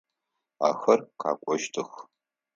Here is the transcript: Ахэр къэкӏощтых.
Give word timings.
Ахэр 0.69 0.99
къэкӏощтых. 1.19 1.91